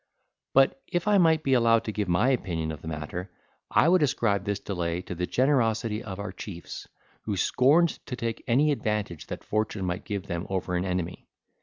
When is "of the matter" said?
2.71-3.29